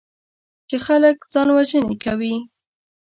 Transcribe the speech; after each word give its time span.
چې 0.67 0.77
خلک 0.85 1.17
ځانوژنې 1.33 1.95
کوي. 2.03 2.35